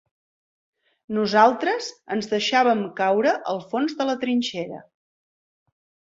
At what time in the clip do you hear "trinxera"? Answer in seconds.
4.25-4.81